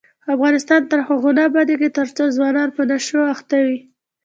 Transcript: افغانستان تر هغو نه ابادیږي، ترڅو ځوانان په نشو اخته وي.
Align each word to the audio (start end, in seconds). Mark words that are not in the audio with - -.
افغانستان 0.35 0.81
تر 0.91 0.99
هغو 1.07 1.29
نه 1.37 1.41
ابادیږي، 1.49 1.89
ترڅو 1.97 2.23
ځوانان 2.37 2.69
په 2.77 2.81
نشو 2.89 3.19
اخته 3.33 3.57
وي. 3.65 3.79